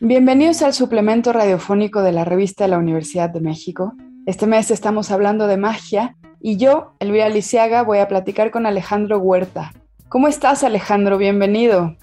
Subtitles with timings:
[0.00, 3.94] Bienvenidos al suplemento radiofónico de la revista de la Universidad de México.
[4.26, 9.18] Este mes estamos hablando de magia y yo, Elvira Lisiaga, voy a platicar con Alejandro
[9.18, 9.72] Huerta.
[10.10, 11.16] ¿Cómo estás, Alejandro?
[11.16, 11.96] Bienvenido.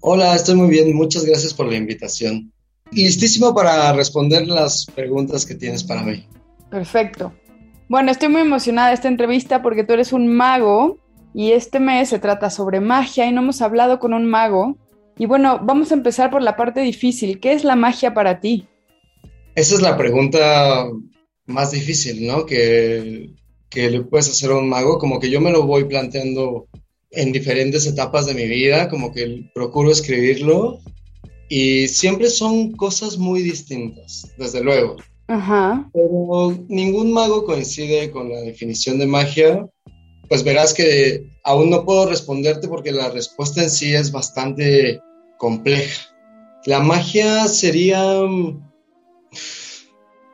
[0.00, 0.94] Hola, estoy muy bien.
[0.94, 2.52] Muchas gracias por la invitación.
[2.92, 6.24] Listísimo para responder las preguntas que tienes para mí.
[6.74, 7.32] Perfecto.
[7.88, 10.98] Bueno, estoy muy emocionada de esta entrevista porque tú eres un mago
[11.32, 14.76] y este mes se trata sobre magia y no hemos hablado con un mago.
[15.16, 17.38] Y bueno, vamos a empezar por la parte difícil.
[17.38, 18.66] ¿Qué es la magia para ti?
[19.54, 20.88] Esa es la pregunta
[21.46, 22.44] más difícil, ¿no?
[22.44, 23.30] Que,
[23.70, 24.98] que le puedes hacer a un mago.
[24.98, 26.66] Como que yo me lo voy planteando
[27.12, 30.80] en diferentes etapas de mi vida, como que procuro escribirlo
[31.48, 34.96] y siempre son cosas muy distintas, desde luego.
[35.28, 35.88] Ajá.
[35.92, 39.66] Pero ningún mago coincide con la definición de magia.
[40.28, 45.00] Pues verás que aún no puedo responderte porque la respuesta en sí es bastante
[45.38, 46.02] compleja.
[46.66, 48.60] La magia sería, o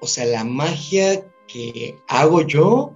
[0.06, 2.92] sea, la magia que hago yo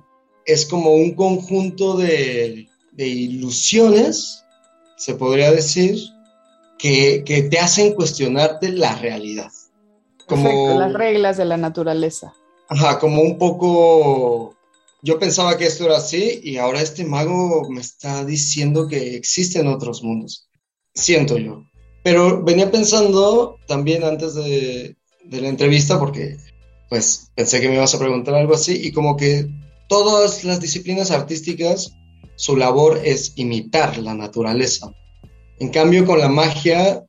[0.46, 4.44] es como un conjunto de, de ilusiones,
[4.96, 5.98] se podría decir,
[6.78, 9.50] que, que, te hacen cuestionarte la realidad.
[10.26, 12.34] Como las reglas de la naturaleza.
[12.68, 14.54] Ajá, como un poco,
[15.02, 19.66] yo pensaba que esto era así y ahora este mago me está diciendo que existen
[19.66, 20.48] otros mundos.
[20.94, 21.64] Siento yo.
[22.02, 26.36] Pero venía pensando también antes de, de la entrevista porque
[26.88, 29.48] pues pensé que me ibas a preguntar algo así y como que
[29.88, 31.92] todas las disciplinas artísticas
[32.36, 34.92] su labor es imitar la naturaleza.
[35.58, 37.04] En cambio, con la magia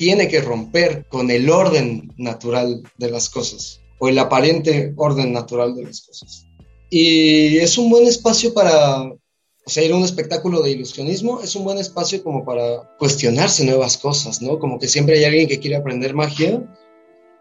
[0.00, 5.74] tiene que romper con el orden natural de las cosas o el aparente orden natural
[5.74, 6.46] de las cosas.
[6.88, 9.18] Y es un buen espacio para, o
[9.66, 13.98] sea, ir a un espectáculo de ilusionismo es un buen espacio como para cuestionarse nuevas
[13.98, 14.58] cosas, ¿no?
[14.58, 16.66] Como que siempre hay alguien que quiere aprender magia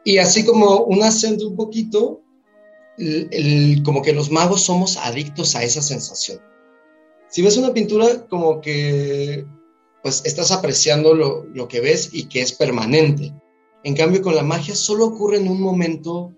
[0.04, 2.20] y así como un acento un poquito,
[3.86, 6.42] como que los magos somos adictos a esa sensación
[7.30, 9.46] si ves una pintura, como que
[10.02, 13.34] pues estás apreciando lo, lo, que ves y que es permanente.
[13.84, 16.34] En cambio, con la magia solo ocurre en un momento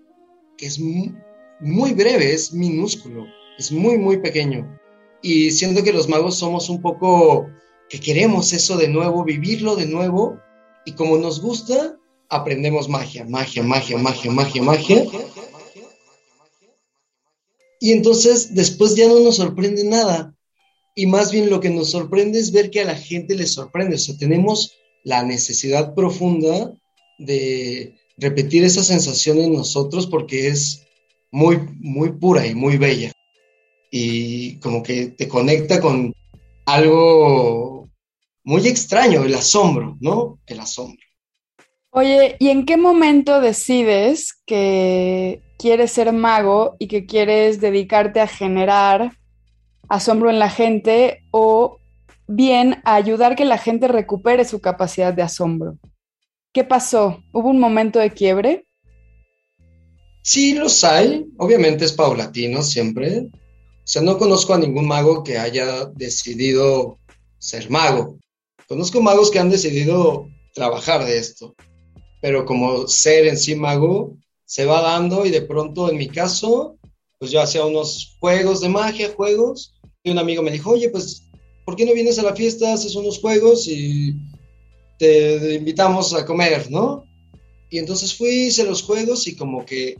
[0.56, 1.14] que es muy,
[1.60, 3.24] muy breve, es minúsculo,
[3.58, 4.78] es muy, muy pequeño.
[5.22, 7.48] Y siento que los magos somos un poco
[7.88, 10.38] que queremos eso de nuevo, vivirlo de nuevo,
[10.84, 11.96] y como nos gusta,
[12.28, 15.04] aprendemos magia, magia, magia, magia, magia, magia.
[17.78, 20.31] Y entonces después ya no nos sorprende nada,
[20.94, 23.96] y más bien lo que nos sorprende es ver que a la gente le sorprende.
[23.96, 26.72] O sea, tenemos la necesidad profunda
[27.18, 30.86] de repetir esa sensación en nosotros porque es
[31.30, 33.12] muy, muy pura y muy bella.
[33.90, 36.14] Y como que te conecta con
[36.66, 37.88] algo
[38.44, 40.40] muy extraño, el asombro, ¿no?
[40.46, 41.02] El asombro.
[41.90, 48.26] Oye, ¿y en qué momento decides que quieres ser mago y que quieres dedicarte a
[48.26, 49.12] generar
[49.92, 51.78] asombro en la gente o
[52.26, 55.76] bien a ayudar que la gente recupere su capacidad de asombro.
[56.54, 57.22] ¿Qué pasó?
[57.30, 58.66] ¿Hubo un momento de quiebre?
[60.22, 61.26] Sí, los hay.
[61.36, 63.18] Obviamente es paulatino siempre.
[63.18, 66.98] O sea, no conozco a ningún mago que haya decidido
[67.38, 68.16] ser mago.
[68.66, 71.54] Conozco magos que han decidido trabajar de esto.
[72.22, 74.16] Pero como ser en sí mago,
[74.46, 76.78] se va dando y de pronto, en mi caso,
[77.22, 81.22] pues yo hacía unos juegos de magia, juegos, y un amigo me dijo, oye, pues,
[81.64, 84.16] ¿por qué no vienes a la fiesta, haces unos juegos y
[84.98, 87.04] te invitamos a comer, ¿no?
[87.70, 89.94] Y entonces fui, hice los juegos y como que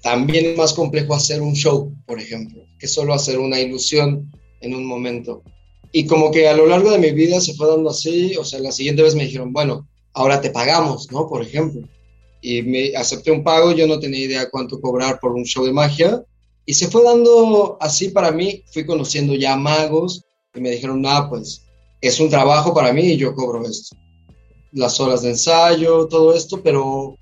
[0.00, 4.32] también es más complejo hacer un show, por ejemplo, que solo hacer una ilusión
[4.62, 5.42] en un momento.
[5.92, 8.60] Y como que a lo largo de mi vida se fue dando así, o sea,
[8.60, 11.28] la siguiente vez me dijeron, bueno, ahora te pagamos, ¿no?
[11.28, 11.86] Por ejemplo.
[12.40, 15.72] Y me acepté un pago, yo no tenía idea cuánto cobrar por un show de
[15.74, 16.24] magia,
[16.64, 20.24] y se fue dando así para mí, fui conociendo ya magos
[20.54, 21.62] y me dijeron, ah, pues
[22.00, 23.96] es un trabajo para mí y yo cobro esto.
[24.72, 27.16] Las horas de ensayo, todo esto, pero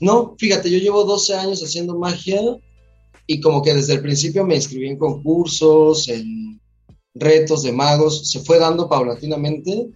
[0.00, 2.40] no, fíjate, yo llevo 12 años haciendo magia
[3.26, 6.60] y como que desde el principio me inscribí en concursos, en
[7.14, 9.88] retos de magos, se fue dando paulatinamente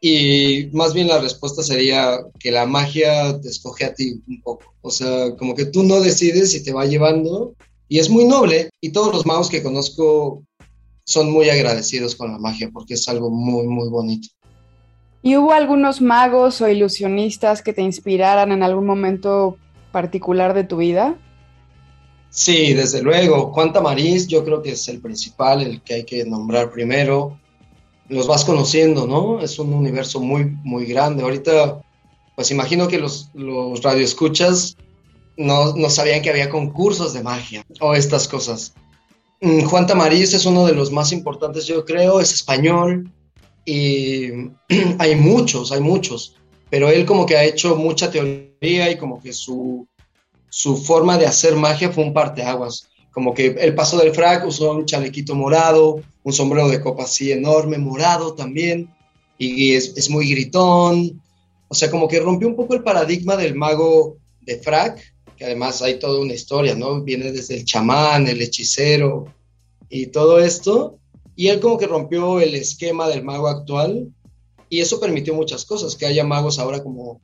[0.00, 4.72] y más bien la respuesta sería que la magia te escoge a ti un poco.
[4.82, 7.54] O sea, como que tú no decides si te va llevando
[7.88, 10.42] y es muy noble y todos los magos que conozco
[11.04, 14.28] son muy agradecidos con la magia porque es algo muy, muy bonito.
[15.22, 19.56] ¿Y hubo algunos magos o ilusionistas que te inspiraran en algún momento
[19.90, 21.16] particular de tu vida?
[22.30, 23.52] Sí, desde luego.
[23.52, 27.38] Juan Tamariz yo creo que es el principal, el que hay que nombrar primero.
[28.08, 29.40] Los vas conociendo, ¿no?
[29.40, 31.22] Es un universo muy, muy grande.
[31.22, 31.80] Ahorita,
[32.36, 34.76] pues imagino que los, los radioescuchas
[35.38, 38.74] no, sabían que había concursos de magia o estas cosas.
[39.40, 43.10] Mm, Juan Tamariz es uno de los más importantes, yo creo, es español
[43.64, 44.30] y
[44.98, 46.36] hay muchos, hay muchos,
[46.68, 49.86] pero él como que ha hecho mucha teoría y como que su,
[50.48, 52.88] su forma de hacer magia fue un parteaguas.
[53.12, 57.32] Como que el paso del frac usó un chalequito morado, un sombrero de copa así
[57.32, 58.92] enorme, morado también,
[59.38, 61.20] y es muy gritón.
[61.68, 65.00] O sea, como que rompió un poco el paradigma del mago de frac,
[65.38, 67.02] que además hay toda una historia, ¿no?
[67.02, 69.32] Viene desde el chamán, el hechicero
[69.88, 70.98] y todo esto.
[71.36, 74.12] Y él como que rompió el esquema del mago actual
[74.68, 77.20] y eso permitió muchas cosas, que haya magos ahora como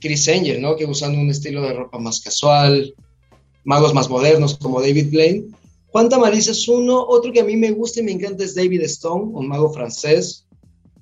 [0.00, 0.74] Chris Angel, ¿no?
[0.74, 2.94] Que usan un estilo de ropa más casual,
[3.64, 5.46] magos más modernos como David Blaine.
[5.86, 8.82] Juan Tamariz es uno, otro que a mí me gusta y me encanta es David
[8.82, 10.44] Stone, un mago francés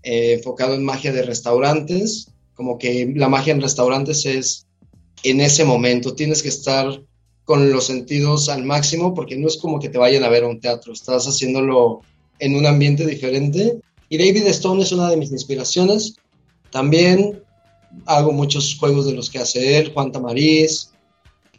[0.02, 4.66] eh, enfocado en magia de restaurantes, como que la magia en restaurantes es
[5.24, 7.02] en ese momento, tienes que estar
[7.44, 10.48] con los sentidos al máximo porque no es como que te vayan a ver a
[10.48, 12.00] un teatro, estás haciéndolo
[12.38, 13.80] en un ambiente diferente.
[14.08, 16.16] Y David Stone es una de mis inspiraciones.
[16.70, 17.42] También
[18.06, 20.90] hago muchos juegos de los que hace él, Juan Tamariz,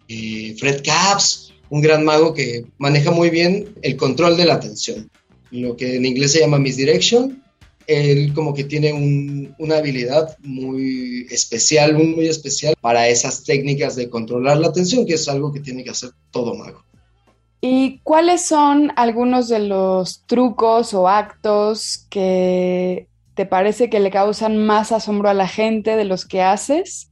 [0.07, 5.09] eh, Fred Capps, un gran mago que maneja muy bien el control de la atención,
[5.51, 7.43] lo que en inglés se llama misdirection.
[7.87, 14.57] Él como que tiene una habilidad muy especial, muy especial para esas técnicas de controlar
[14.57, 16.83] la atención, que es algo que tiene que hacer todo mago.
[17.61, 24.57] ¿Y cuáles son algunos de los trucos o actos que te parece que le causan
[24.57, 27.09] más asombro a la gente de los que haces?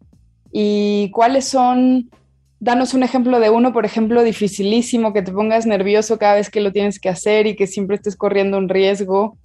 [0.52, 2.12] ¿Y cuáles son,
[2.60, 6.62] danos un ejemplo de uno, por ejemplo, dificilísimo, que te pongas nervioso cada vez que
[6.62, 9.38] lo tienes que hacer y que siempre estés corriendo un riesgo?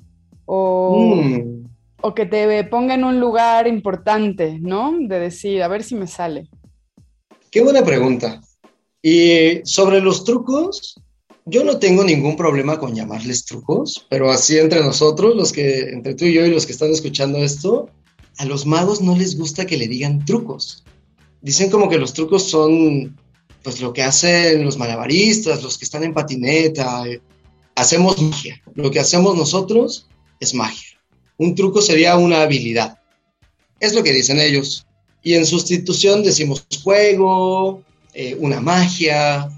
[0.50, 1.68] O, mm.
[2.00, 4.96] o que te ponga en un lugar importante, ¿no?
[4.98, 6.48] De decir, a ver si me sale.
[7.50, 8.40] Qué buena pregunta.
[9.02, 10.98] Y sobre los trucos,
[11.44, 16.14] yo no tengo ningún problema con llamarles trucos, pero así entre nosotros, los que, entre
[16.14, 17.90] tú y yo y los que están escuchando esto,
[18.38, 20.84] a los magos no les gusta que le digan trucos.
[21.42, 23.16] Dicen como que los trucos son,
[23.62, 27.04] pues lo que hacen los malabaristas, los que están en patineta.
[27.74, 28.60] Hacemos magia.
[28.74, 30.08] Lo que hacemos nosotros
[30.40, 30.98] es magia.
[31.36, 32.98] Un truco sería una habilidad.
[33.80, 34.86] Es lo que dicen ellos.
[35.22, 37.82] Y en sustitución decimos juego,
[38.14, 39.48] eh, una magia.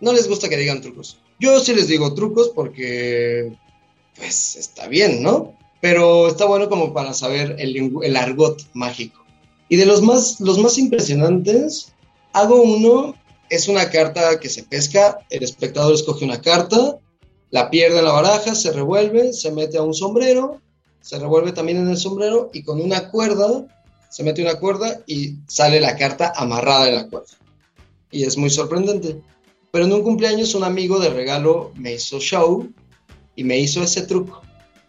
[0.00, 1.18] No les gusta que digan trucos.
[1.38, 3.52] Yo sí les digo trucos porque,
[4.16, 5.56] pues, está bien, ¿no?
[5.80, 9.24] Pero está bueno como para saber el, el argot mágico.
[9.68, 11.92] Y de los más, los más impresionantes,
[12.32, 13.14] hago uno,
[13.50, 16.98] es una carta que se pesca, el espectador escoge una carta,
[17.50, 20.60] la pierde en la baraja, se revuelve, se mete a un sombrero,
[21.00, 23.66] se revuelve también en el sombrero y con una cuerda,
[24.10, 27.32] se mete una cuerda y sale la carta amarrada en la cuerda.
[28.10, 29.20] Y es muy sorprendente.
[29.70, 32.68] Pero en un cumpleaños un amigo de regalo me hizo show
[33.36, 34.42] y me hizo ese truco,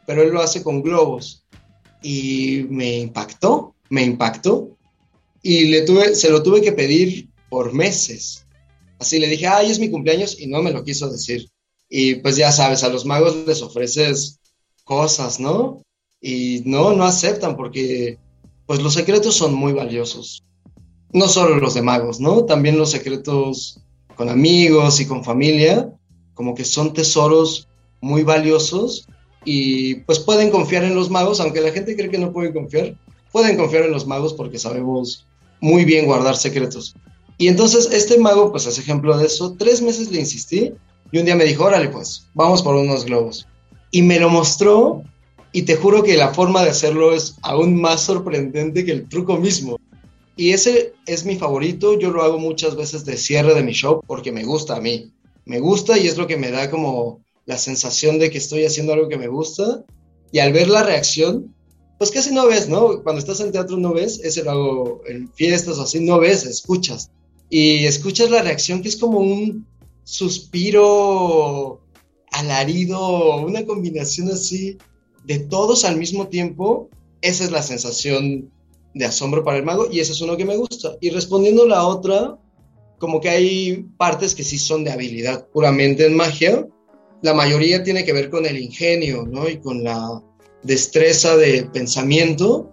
[0.06, 1.46] pero él lo hace con globos
[2.02, 4.78] y me impactó, me impactó
[5.42, 8.46] y le tuve, se lo tuve que pedir por meses.
[9.00, 11.50] Así le dije, ay, es mi cumpleaños y no me lo quiso decir.
[11.90, 14.40] Y pues ya sabes, a los magos les ofreces
[14.84, 15.82] cosas, ¿no?
[16.22, 18.18] Y no, no aceptan porque
[18.66, 20.44] pues los secretos son muy valiosos.
[21.14, 22.46] No solo los de magos, ¿no?
[22.46, 23.80] También los secretos
[24.16, 25.94] con amigos y con familia,
[26.34, 27.68] como que son tesoros
[28.02, 29.08] muy valiosos
[29.46, 32.96] y pues pueden confiar en los magos, aunque la gente cree que no pueden confiar,
[33.32, 35.26] pueden confiar en los magos porque sabemos
[35.62, 36.96] muy bien guardar secretos.
[37.38, 40.74] Y entonces este mago, pues es ejemplo de eso, tres meses le insistí
[41.12, 43.48] y un día me dijo, órale pues, vamos por unos globos.
[43.92, 45.04] Y me lo mostró
[45.52, 49.38] y te juro que la forma de hacerlo es aún más sorprendente que el truco
[49.38, 49.80] mismo.
[50.36, 54.02] Y ese es mi favorito, yo lo hago muchas veces de cierre de mi show
[54.06, 55.12] porque me gusta a mí.
[55.46, 58.94] Me gusta y es lo que me da como la sensación de que estoy haciendo
[58.94, 59.84] algo que me gusta.
[60.32, 61.56] Y al ver la reacción,
[61.98, 63.02] pues casi no ves, ¿no?
[63.02, 66.46] Cuando estás en teatro no ves, ese lo hago en fiestas o así, no ves,
[66.46, 67.10] escuchas.
[67.50, 69.66] Y escuchas la reacción que es como un
[70.08, 71.82] suspiro
[72.32, 74.78] alarido, una combinación así
[75.26, 76.90] de todos al mismo tiempo.
[77.22, 78.50] Esa es la sensación
[78.94, 80.96] de asombro para el mago y ese es uno que me gusta.
[81.02, 82.38] Y respondiendo la otra,
[83.00, 86.66] como que hay partes que sí son de habilidad puramente en magia.
[87.22, 89.50] La mayoría tiene que ver con el ingenio, ¿no?
[89.50, 90.24] Y con la
[90.64, 92.72] destreza de pensamiento,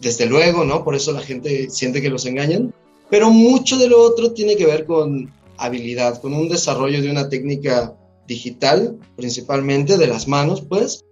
[0.00, 0.82] desde luego, ¿no?
[0.82, 2.74] Por eso la gente siente que los engañan.
[3.08, 7.28] Pero mucho de lo otro tiene que ver con habilidad, con un desarrollo de una
[7.28, 11.04] técnica digital, principalmente de las manos, pues,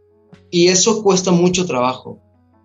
[0.51, 2.19] y eso cuesta mucho trabajo,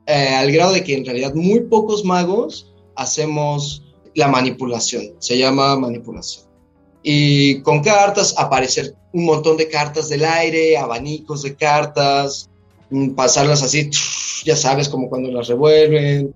[0.06, 5.76] eh, al grado de que en realidad muy pocos magos hacemos la manipulación, se llama
[5.78, 6.46] manipulación.
[7.04, 12.50] Y con cartas, aparecer un montón de cartas del aire, abanicos de cartas,
[12.90, 13.90] mm, pasarlas así,
[14.46, 16.34] ya sabes, como cuando las revuelven,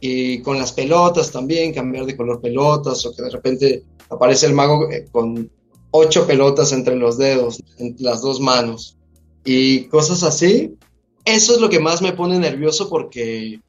[0.00, 4.54] y con las pelotas también, cambiar de color pelotas, o que de repente aparece el
[4.54, 5.50] mago eh, con
[5.90, 8.96] ocho pelotas entre los dedos, en las dos manos,
[9.44, 10.76] y cosas así.
[11.24, 13.60] Eso es lo que más me pone nervioso porque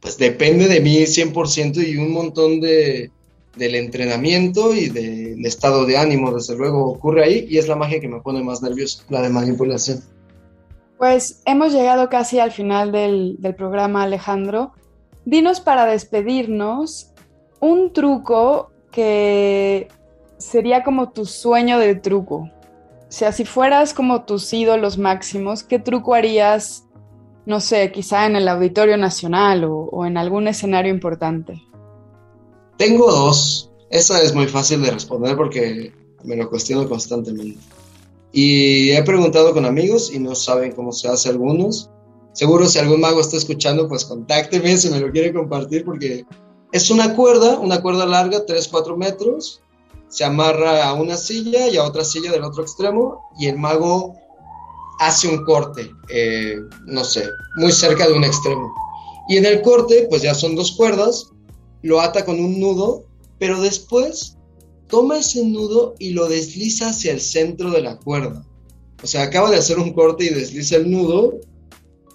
[0.00, 3.10] pues depende de mí 100% y un montón de,
[3.56, 8.00] del entrenamiento y del estado de ánimo, desde luego, ocurre ahí y es la magia
[8.00, 10.02] que me pone más nervioso, la de manipulación.
[10.98, 14.72] Pues hemos llegado casi al final del programa, Alejandro.
[15.24, 17.12] Dinos para despedirnos
[17.60, 19.88] un truco que
[20.38, 22.36] sería como tu sueño de truco.
[22.36, 26.84] O sea, si fueras como tus ídolos máximos, ¿qué truco harías,
[27.44, 31.62] no sé, quizá en el Auditorio Nacional o, o en algún escenario importante?
[32.78, 33.70] Tengo dos.
[33.90, 35.92] Esa es muy fácil de responder porque
[36.24, 37.60] me lo cuestiono constantemente.
[38.32, 41.90] Y he preguntado con amigos y no saben cómo se hace algunos.
[42.32, 46.24] Seguro si algún mago está escuchando, pues contácteme si me lo quiere compartir porque
[46.72, 49.62] es una cuerda, una cuerda larga, 3-4 metros.
[50.08, 54.14] Se amarra a una silla y a otra silla del otro extremo y el mago
[55.00, 56.56] hace un corte, eh,
[56.86, 58.72] no sé, muy cerca de un extremo.
[59.28, 61.32] Y en el corte, pues ya son dos cuerdas
[61.86, 63.04] lo ata con un nudo,
[63.38, 64.36] pero después
[64.88, 68.44] toma ese nudo y lo desliza hacia el centro de la cuerda.
[69.02, 71.38] O sea, acaba de hacer un corte y desliza el nudo,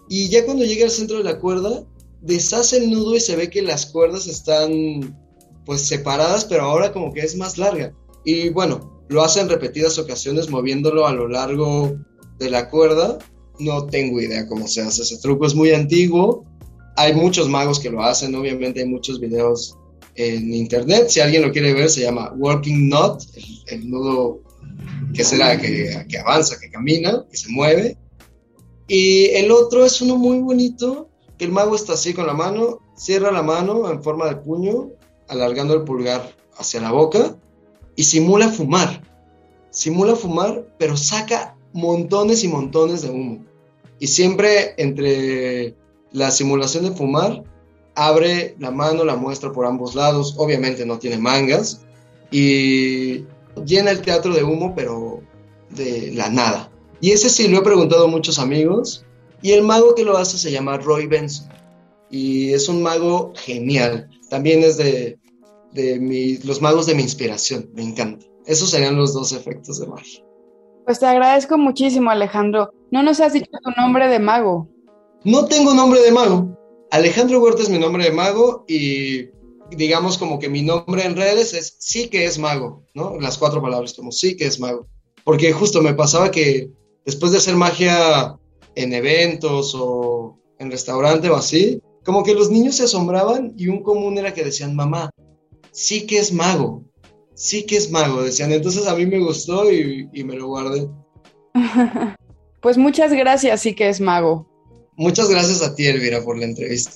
[0.10, 1.86] y ya cuando llega al centro de la cuerda,
[2.22, 5.18] deshace el nudo y se ve que las cuerdas están
[5.66, 7.94] pues separadas, pero ahora como que es más larga.
[8.24, 11.98] Y bueno, lo hace en repetidas ocasiones moviéndolo a lo largo
[12.40, 13.18] de la cuerda.
[13.60, 16.46] No tengo idea cómo se hace ese truco, es muy antiguo,
[16.96, 19.78] hay muchos magos que lo hacen, obviamente hay muchos videos
[20.16, 21.10] en internet.
[21.10, 23.24] Si alguien lo quiere ver, se llama Working Knot,
[23.68, 24.42] el, nudo
[25.14, 27.98] que será que, que avanza, que camina, que se mueve.
[28.88, 31.11] Y el otro es uno muy bonito,
[31.44, 34.90] el mago está así con la mano, cierra la mano en forma de puño,
[35.28, 37.36] alargando el pulgar hacia la boca
[37.96, 39.02] y simula fumar.
[39.72, 43.46] Simula fumar, pero saca montones y montones de humo.
[43.98, 45.76] Y siempre entre
[46.12, 47.44] la simulación de fumar
[47.96, 51.82] abre la mano, la muestra por ambos lados, obviamente no tiene mangas
[52.30, 53.26] y
[53.66, 55.22] llena el teatro de humo, pero
[55.72, 56.70] de la nada.
[57.00, 59.06] Y ese sí lo he preguntado a muchos amigos
[59.42, 61.50] y el mago que lo hace se llama Roy Benson
[62.10, 64.10] y es un mago genial.
[64.30, 65.18] También es de,
[65.72, 68.26] de los magos de mi inspiración, me encanta.
[68.46, 70.24] Esos serían los dos efectos de magia.
[70.86, 72.74] Pues te agradezco muchísimo, Alejandro.
[72.92, 74.68] No nos has dicho tu nombre de mago.
[75.24, 76.58] No tengo nombre de mago.
[76.92, 79.30] Alejandro Huerta es mi nombre de mago y
[79.70, 83.18] digamos como que mi nombre en redes es sí que es mago, ¿no?
[83.20, 84.88] Las cuatro palabras como sí que es mago.
[85.24, 86.72] Porque justo me pasaba que
[87.06, 88.38] después de hacer magia
[88.76, 93.84] en eventos o en restaurante o así, como que los niños se asombraban y un
[93.84, 95.12] común era que decían, mamá,
[95.72, 96.84] sí que es mago,
[97.34, 98.52] sí que es mago, decían.
[98.52, 100.90] Entonces a mí me gustó y, y me lo guardé.
[102.62, 104.48] pues muchas gracias, sí que es mago.
[104.96, 106.92] Muchas gracias a ti, Elvira, por la entrevista.